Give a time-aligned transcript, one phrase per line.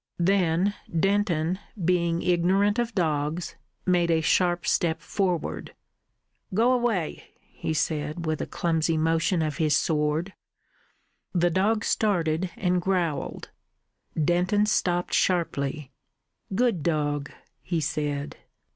[0.17, 3.55] Then Denton, being ignorant of dogs,
[3.85, 5.75] made a sharp step forward.
[6.55, 10.33] "Go away," he said, with a clumsy motion of his sword.
[11.35, 13.51] The dog started and growled.
[14.19, 15.91] Denton stopped sharply.
[16.55, 17.31] "Good dog!"
[17.61, 18.37] he said.